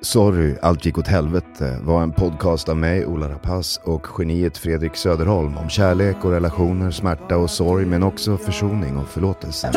[0.00, 4.96] Sorry, allt gick åt helvete var en podcast av mig, Ola Rapace och geniet Fredrik
[4.96, 9.72] Söderholm om kärlek och relationer, smärta och sorg men också försoning och förlåtelse.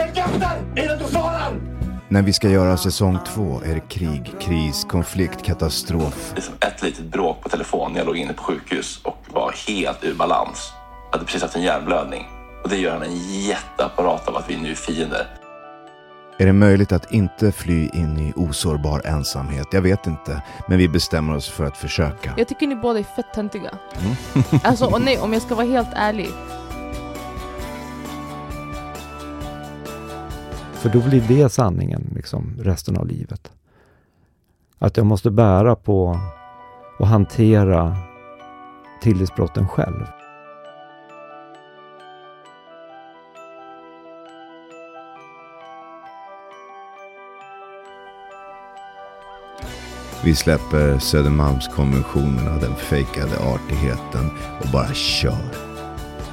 [2.09, 6.33] När vi ska göra säsong två är det krig, kris, konflikt, katastrof.
[6.35, 10.03] liksom ett litet bråk på telefon när jag låg inne på sjukhus och var helt
[10.03, 10.71] ur balans.
[11.05, 12.25] Jag hade precis haft en hjärnblödning.
[12.63, 15.40] Och det gör han en jätteapparat av att vi nu är fiender.
[16.41, 19.67] Är det möjligt att inte fly in i osårbar ensamhet?
[19.71, 22.33] Jag vet inte, men vi bestämmer oss för att försöka.
[22.37, 23.71] Jag tycker ni båda är fett töntiga.
[24.63, 26.29] Alltså och nej, om jag ska vara helt ärlig.
[30.73, 33.51] För då blir det sanningen liksom resten av livet.
[34.79, 36.19] Att jag måste bära på
[36.99, 37.97] och hantera
[39.01, 40.05] tillitsbrotten själv.
[50.23, 54.29] Vi släpper Södermalmskonventionerna, den fejkade artigheten
[54.61, 55.71] och bara kör.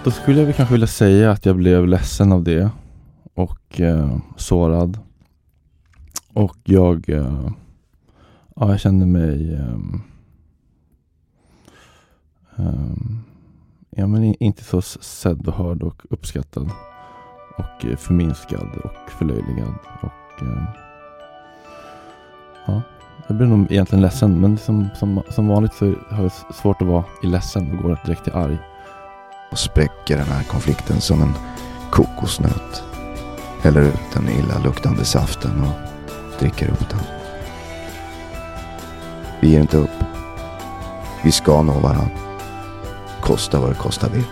[0.04, 2.70] Då skulle jag väl kanske vilja säga att jag blev ledsen av det
[3.34, 4.98] och eh, sårad.
[6.32, 7.50] Och jag, eh,
[8.56, 9.78] ja, jag kände mig eh,
[12.56, 12.96] eh
[13.90, 16.70] ja, men inte så sedd och hörd och uppskattad.
[17.56, 19.74] Och eh, förminskad och förlöjligad.
[20.00, 20.64] Och, eh,
[22.66, 22.82] ja,
[23.26, 26.88] jag blir nog egentligen ledsen men som, som, som vanligt så har jag svårt att
[26.88, 28.58] vara i ledsen och går direkt till arg.
[29.50, 31.34] Och spräcker den här konflikten som en
[31.90, 32.82] kokosnöt.
[33.62, 37.00] Häller ut den illa luktande saften och dricker upp den.
[39.40, 40.04] Vi ger inte upp.
[41.24, 42.10] Vi ska nå varann.
[43.20, 44.24] Kosta vad det kostar vill.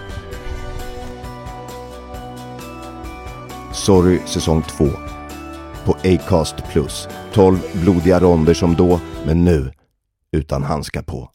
[3.72, 4.88] Sorry säsong 2.
[5.86, 6.54] På Acast
[7.34, 9.72] 12 blodiga ronder som då, men nu
[10.32, 11.30] utan handskar på.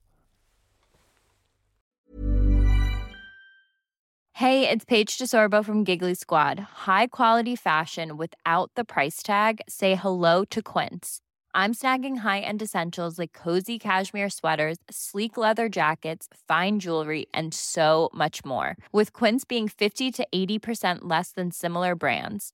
[4.33, 6.59] Hej, det är Paige DeSorbo från Giggly Squad.
[6.59, 9.61] High quality fashion without the price tag.
[9.67, 11.19] Say hello to Quince.
[11.53, 18.09] I'm snagging high-end essentials like cozy cashmere sweaters, sleek leather jackets, fine jewelry, and so
[18.13, 18.75] much more.
[18.93, 22.53] With Quince being 50 to 80% less than similar brands.